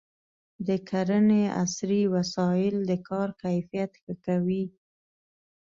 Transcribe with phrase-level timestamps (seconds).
[0.67, 4.65] د کرنې عصري وسایل د کار کیفیت ښه کوي.